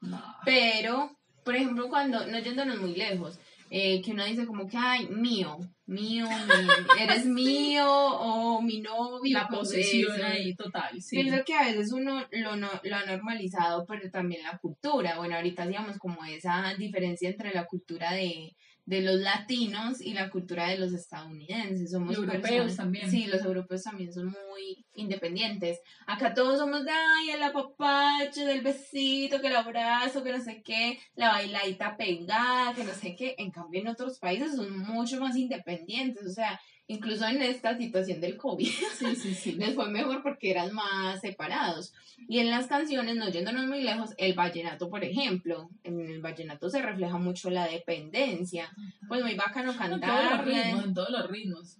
[0.45, 3.39] Pero, por ejemplo, cuando, no yéndonos muy lejos,
[3.71, 6.27] eh, que uno dice como que, ay, mío, mío,
[7.01, 9.39] eres mío o mi novio.
[9.39, 11.17] La posesión ahí total, sí.
[11.17, 15.17] Pienso que a veces uno lo, no, lo ha normalizado, pero también la cultura.
[15.17, 18.55] Bueno, ahorita hacíamos como esa diferencia entre la cultura de,
[18.87, 21.91] de los latinos y la cultura de los estadounidenses.
[21.91, 23.11] Somos europeos también.
[23.11, 25.81] Sí, los europeos también son muy independientes.
[26.07, 30.63] Acá todos somos de, ay, el apapacho, del besito, que el abrazo, que no sé
[30.63, 33.35] qué, la bailadita pegada, que no sé qué.
[33.39, 36.27] En cambio, en otros países son mucho más independientes.
[36.27, 38.69] O sea, incluso en esta situación del COVID,
[38.99, 39.53] sí, sí, sí.
[39.53, 41.93] les fue mejor porque eran más separados.
[42.29, 46.69] Y en las canciones, no yéndonos muy lejos, el vallenato, por ejemplo, en el vallenato
[46.69, 48.71] se refleja mucho la dependencia.
[49.09, 50.47] Pues muy bacano cantar.
[50.49, 51.79] En todos los ritmos,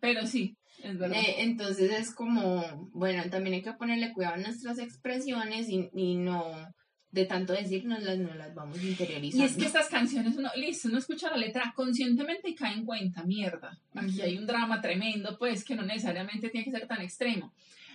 [0.00, 0.56] pero sí.
[0.82, 1.16] Es verdad.
[1.16, 6.16] Eh, entonces es como, bueno, también hay que ponerle cuidado a nuestras expresiones y, y
[6.16, 6.44] no
[7.10, 9.44] de tanto decirnos las no las vamos interiorizando.
[9.44, 12.84] Y es que estas canciones, uno, listo, uno escucha la letra conscientemente y cae en
[12.84, 17.00] cuenta, mierda, aquí hay un drama tremendo, pues que no necesariamente tiene que ser tan
[17.00, 17.52] extremo.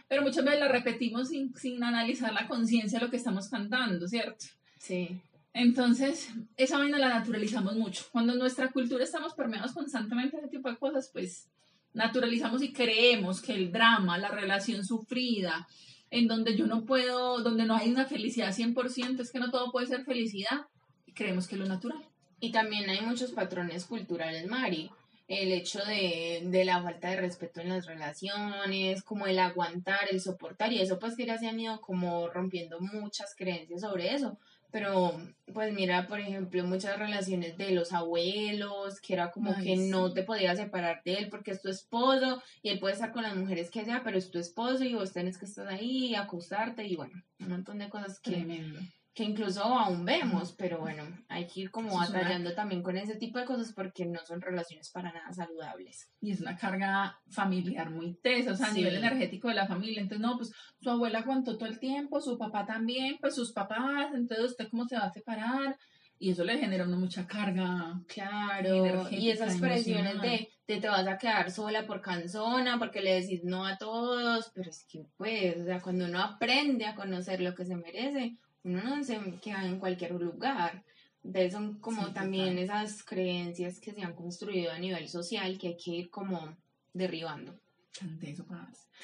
[0.08, 4.08] Pero muchas veces la repetimos sin, sin analizar la conciencia de lo que estamos cantando,
[4.08, 4.46] ¿cierto?
[4.78, 5.22] Sí.
[5.54, 8.06] Entonces, esa vaina la naturalizamos mucho.
[8.12, 11.48] Cuando en nuestra cultura estamos permeados constantemente de ese tipo de cosas, pues
[11.94, 15.68] naturalizamos y creemos que el drama, la relación sufrida,
[16.12, 19.72] en donde yo no puedo, donde no hay una felicidad 100%, es que no todo
[19.72, 20.68] puede ser felicidad,
[21.06, 22.06] y creemos que es lo natural.
[22.40, 24.92] Y también hay muchos patrones culturales, Mari.
[25.28, 30.20] El hecho de, de la falta de respeto en las relaciones, como el aguantar, el
[30.20, 34.38] soportar, y eso pues que ya se han ido como rompiendo muchas creencias sobre eso
[34.72, 35.20] pero
[35.54, 40.24] pues mira, por ejemplo, muchas relaciones de los abuelos, que era como que no te
[40.24, 43.70] podías separar de él porque es tu esposo y él puede estar con las mujeres
[43.70, 47.22] que sea, pero es tu esposo y vos tenés que estar ahí, acostarte y bueno,
[47.40, 48.80] un montón de cosas que, Tremendo
[49.14, 53.40] que incluso aún vemos, pero bueno, hay que ir como batallando también con ese tipo
[53.40, 56.10] de cosas porque no son relaciones para nada saludables.
[56.22, 60.00] Y es una carga familiar muy tesa, o sea, a nivel energético de la familia.
[60.00, 64.14] Entonces, no, pues su abuela aguantó todo el tiempo, su papá también, pues sus papás,
[64.14, 65.78] entonces usted cómo se va a separar.
[66.18, 68.00] Y eso le genera una mucha carga.
[68.08, 73.20] Claro, y esas presiones de, de, te vas a quedar sola por cansona, porque le
[73.20, 77.42] decís no a todos, pero es que pues, o sea, cuando uno aprende a conocer
[77.42, 80.84] lo que se merece, uno no se queda en cualquier lugar.
[81.24, 85.78] Entonces son como también esas creencias que se han construido a nivel social que hay
[85.78, 86.58] que ir como
[86.94, 87.60] derribando.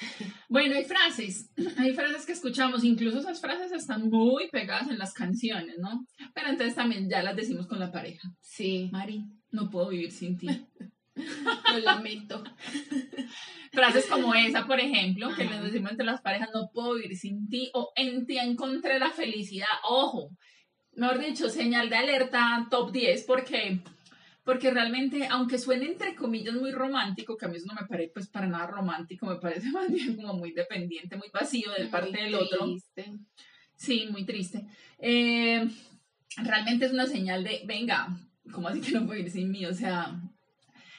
[0.48, 5.12] Bueno, hay frases, hay frases que escuchamos, incluso esas frases están muy pegadas en las
[5.12, 6.06] canciones, ¿no?
[6.34, 8.32] Pero entonces también ya las decimos con la pareja.
[8.40, 8.88] Sí.
[8.92, 10.46] Mari, no puedo vivir sin ti.
[11.72, 12.42] Lo lamento.
[13.72, 17.48] Frases como esa, por ejemplo, que les decimos entre las parejas, no puedo vivir sin
[17.48, 19.68] ti, o en ti encontré la felicidad.
[19.84, 20.30] Ojo,
[20.92, 23.80] mejor dicho, señal de alerta top 10, porque,
[24.44, 28.12] porque realmente, aunque suene entre comillas muy romántico, que a mí eso no me parece
[28.12, 32.22] pues para nada romántico, me parece más bien como muy dependiente, muy vacío de parte
[32.22, 32.74] del otro.
[33.76, 34.66] Sí, muy triste.
[34.98, 35.68] Eh,
[36.36, 38.08] realmente es una señal de, venga,
[38.52, 39.66] ¿cómo así que no puedo vivir sin mí?
[39.66, 40.20] O sea,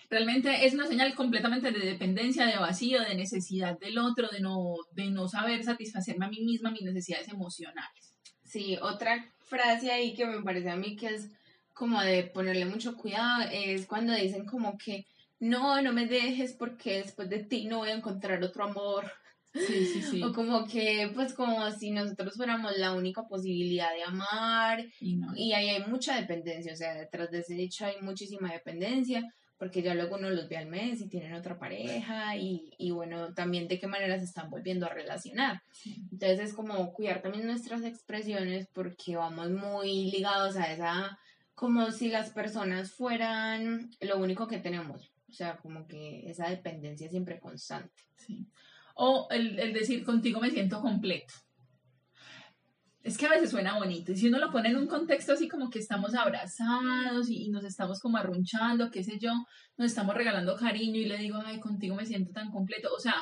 [0.10, 4.76] Realmente es una señal completamente de dependencia, de vacío, de necesidad del otro, de no,
[4.94, 8.18] de no saber satisfacerme a mí misma mis necesidades emocionales.
[8.44, 11.30] Sí, otra frase ahí que me parece a mí que es
[11.74, 15.06] como de ponerle mucho cuidado es cuando dicen como que
[15.40, 19.12] no, no me dejes porque después de ti no voy a encontrar otro amor.
[19.54, 20.24] Sí, sí, sí.
[20.24, 24.84] O como que, pues como si nosotros fuéramos la única posibilidad de amar.
[25.00, 29.24] Y, y ahí hay mucha dependencia, o sea, detrás de ese hecho hay muchísima dependencia
[29.60, 33.34] porque ya luego uno los ve al mes y tienen otra pareja y, y bueno,
[33.34, 35.62] también de qué manera se están volviendo a relacionar.
[35.86, 41.20] Entonces es como cuidar también nuestras expresiones porque vamos muy ligados a esa,
[41.56, 47.10] como si las personas fueran lo único que tenemos, o sea, como que esa dependencia
[47.10, 48.04] siempre constante.
[48.16, 48.48] Sí.
[48.96, 51.34] O el, el decir contigo me siento completo
[53.04, 54.12] es que a veces suena bonito.
[54.12, 57.64] Y si uno lo pone en un contexto así como que estamos abrazados y, nos
[57.64, 59.32] estamos como arrunchando, qué sé yo,
[59.78, 62.90] nos estamos regalando cariño y le digo, ay, contigo me siento tan completo.
[62.96, 63.16] O sea,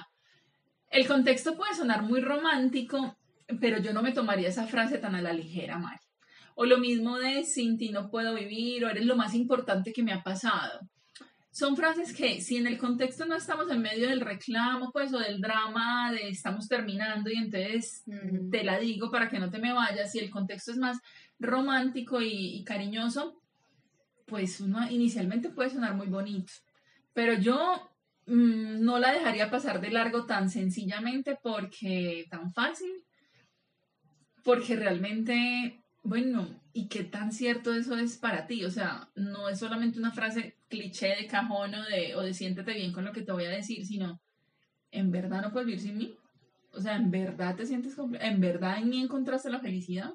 [0.90, 3.18] el contexto puede sonar muy romántico,
[3.62, 6.00] pero yo no me tomaría esa frase tan a la ligera, Mari.
[6.56, 10.04] O lo mismo de sin ti no puedo vivir, o eres lo más importante que
[10.04, 10.90] me ha pasado
[11.58, 15.18] son frases que si en el contexto no estamos en medio del reclamo, pues, o
[15.18, 18.04] del drama de estamos terminando y entonces
[18.52, 21.00] te la digo para que no te me vayas, si el contexto es más
[21.40, 23.42] romántico y, cariñoso,
[24.28, 26.54] pues uno inicialmente puede sonar muy bonito.
[27.14, 27.90] Pero yo
[28.28, 33.04] mm, no la dejaría pasar de largo tan sencillamente porque tan fácil,
[34.44, 38.64] porque realmente bueno, ¿y qué tan cierto eso es para ti?
[38.66, 42.74] O sea, no es solamente una frase cliché de cajón o de, o de siéntete
[42.74, 44.20] bien con lo que te voy a decir, sino,
[44.92, 46.16] ¿en verdad no puedes vivir sin mí?
[46.74, 47.96] O sea, ¿en verdad te sientes?
[48.20, 50.14] ¿En verdad en mí encontraste la felicidad?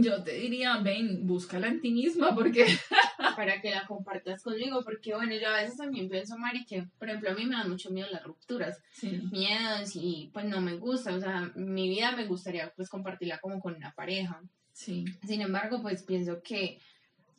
[0.00, 2.66] Yo te diría, ven, búscala en ti misma, porque...
[3.36, 7.08] Para que la compartas conmigo, porque bueno, yo a veces también pienso, Mari, que por
[7.08, 8.82] ejemplo a mí me dan mucho miedo las rupturas,
[9.30, 13.60] miedos y pues no me gusta, o sea, mi vida me gustaría pues compartirla como
[13.60, 14.42] con una pareja.
[14.72, 15.04] Sí.
[15.26, 16.80] Sin embargo, pues pienso que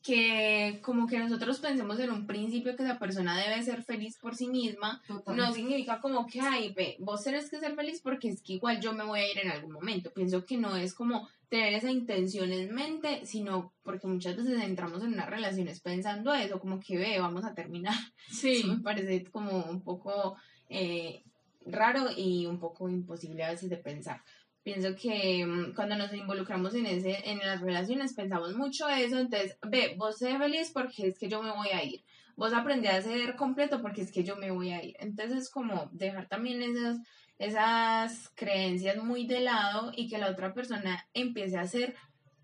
[0.03, 4.35] que como que nosotros pensemos en un principio que esa persona debe ser feliz por
[4.35, 8.41] sí misma, no significa como que, ay, ve, vos tenés que ser feliz porque es
[8.41, 10.11] que igual yo me voy a ir en algún momento.
[10.11, 15.03] Pienso que no es como tener esa intención en mente, sino porque muchas veces entramos
[15.03, 17.95] en unas relaciones pensando eso, como que, ve, vamos a terminar.
[18.29, 18.59] Sí.
[18.59, 20.35] Eso me parece como un poco
[20.69, 21.23] eh,
[21.65, 24.23] raro y un poco imposible a veces de pensar
[24.63, 29.57] pienso que mm, cuando nos involucramos en ese en las relaciones pensamos mucho eso entonces
[29.67, 32.03] ve vos sé feliz porque es que yo me voy a ir.
[32.35, 34.95] Vos aprendí a ser completo porque es que yo me voy a ir.
[34.99, 36.99] Entonces como dejar también esas
[37.37, 41.95] esas creencias muy de lado y que la otra persona empiece a hacer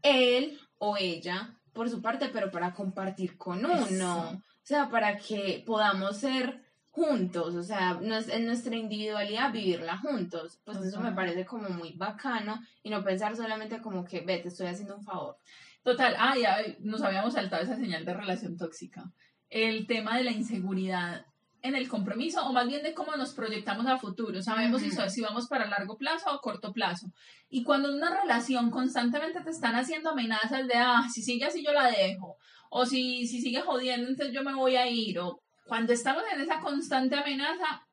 [0.01, 4.32] él o ella por su parte, pero para compartir con uno.
[4.32, 6.66] O sea, para que podamos ser
[6.98, 10.60] juntos, o sea, en nuestra individualidad vivirla juntos.
[10.66, 14.48] Pues eso me parece como muy bacano y no pensar solamente como que, ve, te
[14.48, 15.38] estoy haciendo un favor.
[15.84, 19.04] Total, ah, ya nos habíamos saltado esa señal de relación tóxica.
[19.48, 21.24] El tema de la inseguridad
[21.62, 24.41] en el compromiso o más bien de cómo nos proyectamos a futuro.
[24.41, 27.12] Sabemos si, si vamos para largo plazo o corto plazo.
[27.48, 31.64] Y cuando en una relación constantemente te están haciendo amenazas de, ah, si sigue así
[31.64, 32.38] yo la dejo,
[32.72, 36.41] o si, si sigue jodiendo entonces yo me voy a ir, o cuando estamos en
[36.41, 37.88] esa constante amenaza,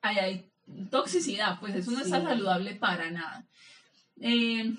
[0.00, 0.52] ahí hay
[0.90, 3.46] toxicidad, pues eso no está saludable para nada.
[4.20, 4.74] Eh,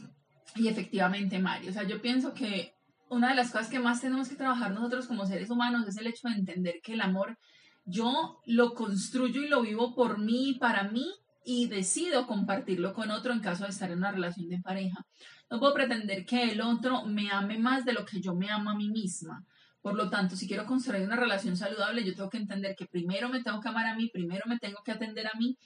[0.55, 2.73] y efectivamente, Mario, o sea, yo pienso que
[3.09, 6.07] una de las cosas que más tenemos que trabajar nosotros como seres humanos es el
[6.07, 7.37] hecho de entender que el amor
[7.85, 11.05] yo lo construyo y lo vivo por mí y para mí
[11.45, 15.05] y decido compartirlo con otro en caso de estar en una relación de pareja.
[15.49, 18.69] No puedo pretender que el otro me ame más de lo que yo me amo
[18.69, 19.45] a mí misma.
[19.83, 23.27] Por lo tanto, si quiero construir una relación saludable, yo tengo que entender que primero
[23.27, 25.57] me tengo que amar a mí, primero me tengo que atender a mí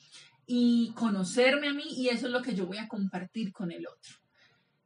[0.48, 3.86] y conocerme a mí y eso es lo que yo voy a compartir con el
[3.86, 4.16] otro.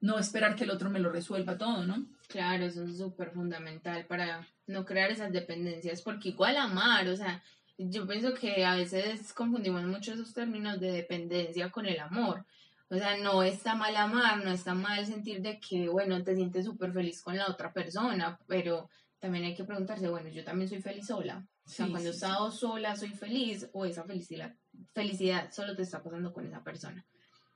[0.02, 2.06] No esperar que el otro me lo resuelva todo, ¿no?
[2.28, 7.42] Claro, eso es súper fundamental para no crear esas dependencias, porque igual amar, o sea,
[7.78, 12.46] yo pienso que a veces confundimos mucho esos términos de dependencia con el amor.
[12.90, 16.66] O sea, no está mal amar, no está mal sentir de que, bueno, te sientes
[16.66, 18.90] súper feliz con la otra persona, pero
[19.22, 21.48] también hay que preguntarse, bueno, yo también soy feliz sola.
[21.64, 24.56] O sea, cuando he estado sola soy feliz o esa felicidad,
[24.94, 27.06] felicidad solo te está pasando con esa persona.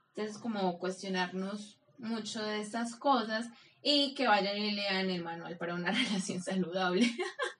[0.09, 3.47] Entonces, como cuestionarnos mucho de estas cosas
[3.81, 7.09] y que vayan y lean el manual para una relación saludable.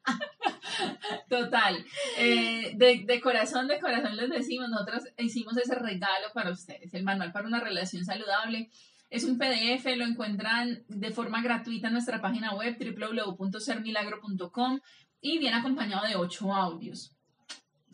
[1.29, 1.83] Total.
[2.19, 7.03] Eh, de, de, corazón, de corazón les decimos, nosotros hicimos ese regalo para ustedes, el
[7.03, 8.69] manual para una relación saludable.
[9.09, 14.79] Es un PDF, lo encuentran de forma gratuita en nuestra página web www.sermilagro.com
[15.21, 17.14] y viene acompañado de ocho audios.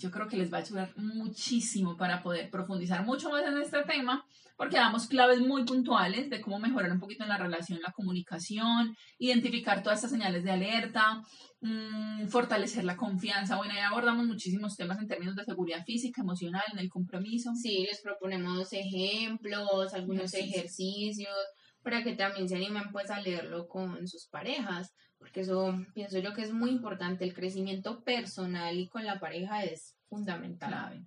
[0.01, 3.83] Yo creo que les va a ayudar muchísimo para poder profundizar mucho más en este
[3.83, 4.25] tema
[4.61, 8.95] porque damos claves muy puntuales de cómo mejorar un poquito en la relación, la comunicación,
[9.17, 11.23] identificar todas estas señales de alerta,
[11.61, 13.57] mm, fortalecer la confianza.
[13.57, 17.55] Bueno, ahí abordamos muchísimos temas en términos de seguridad física, emocional, en el compromiso.
[17.55, 21.33] Sí, les proponemos ejemplos, algunos ejercicios,
[21.81, 26.33] para que también se animen pues a leerlo con sus parejas, porque eso pienso yo
[26.33, 31.05] que es muy importante, el crecimiento personal y con la pareja es fundamental.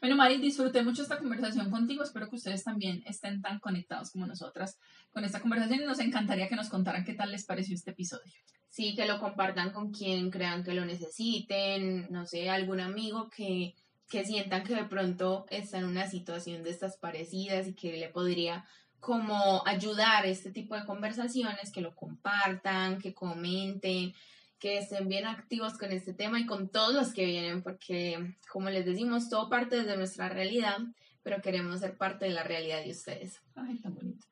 [0.00, 2.02] Bueno, Mari, disfruté mucho esta conversación contigo.
[2.02, 4.78] Espero que ustedes también estén tan conectados como nosotras
[5.12, 8.32] con esta conversación y nos encantaría que nos contaran qué tal les pareció este episodio.
[8.70, 13.74] Sí, que lo compartan con quien crean que lo necesiten, no sé, algún amigo que,
[14.08, 18.08] que sientan que de pronto está en una situación de estas parecidas y que le
[18.08, 18.64] podría
[19.04, 24.14] como ayudar este tipo de conversaciones, que lo compartan, que comenten,
[24.58, 28.70] que estén bien activos con este tema y con todos los que vienen, porque como
[28.70, 30.78] les decimos, todo parte de nuestra realidad,
[31.22, 33.42] pero queremos ser parte de la realidad de ustedes.
[33.54, 34.26] Ay, tan bonito.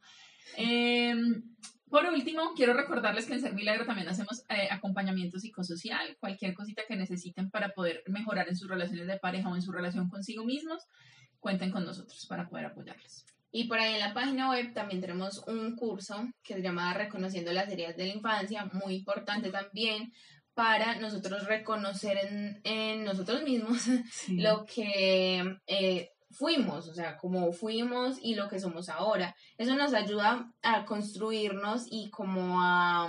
[0.56, 1.42] Em,
[1.90, 6.84] por último, quiero recordarles que en Ser Milagro también hacemos eh, acompañamiento psicosocial, cualquier cosita
[6.88, 10.46] que necesiten para poder mejorar en sus relaciones de pareja o en su relación consigo
[10.46, 10.86] mismos,
[11.40, 13.26] cuenten con nosotros para poder apoyarles.
[13.54, 17.52] Y por ahí en la página web también tenemos un curso que se llama Reconociendo
[17.52, 20.10] las heridas de la infancia, muy importante también
[20.54, 22.18] para nosotros reconocer
[22.64, 23.86] en, nosotros mismos
[24.28, 29.34] lo que eh, fuimos, o sea, cómo fuimos y lo que somos ahora.
[29.58, 33.08] Eso nos ayuda a construirnos y como a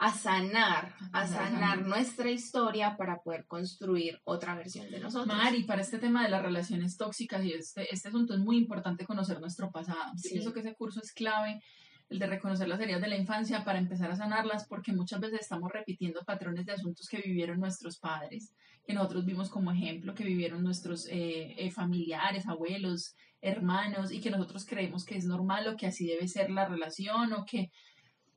[0.00, 5.36] a sanar, a sanar nuestra historia para poder construir otra versión de nosotros.
[5.36, 9.04] Mari, para este tema de las relaciones tóxicas y este, este asunto es muy importante
[9.04, 10.12] conocer nuestro pasado.
[10.16, 11.60] Yo pienso que ese curso es clave,
[12.08, 15.42] el de reconocer las heridas de la infancia para empezar a sanarlas, porque muchas veces
[15.42, 18.54] estamos repitiendo patrones de asuntos que vivieron nuestros padres,
[18.86, 24.30] que nosotros vimos como ejemplo, que vivieron nuestros eh, eh, familiares, abuelos, hermanos, y que
[24.30, 27.70] nosotros creemos que es normal o que así debe ser la relación o que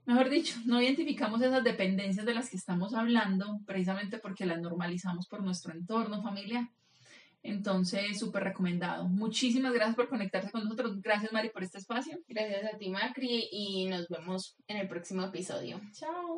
[0.05, 5.27] Mejor dicho, no identificamos esas dependencias de las que estamos hablando precisamente porque las normalizamos
[5.27, 6.69] por nuestro entorno familiar.
[7.41, 9.07] Entonces, súper recomendado.
[9.07, 11.01] Muchísimas gracias por conectarse con nosotros.
[11.01, 12.17] Gracias, Mari, por este espacio.
[12.27, 15.81] Gracias a ti, Macri, y nos vemos en el próximo episodio.
[15.91, 16.31] Chao.